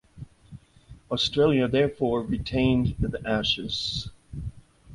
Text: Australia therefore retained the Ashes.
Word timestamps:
Australia 1.11 1.67
therefore 1.67 2.23
retained 2.23 2.95
the 2.97 3.21
Ashes. 3.23 4.09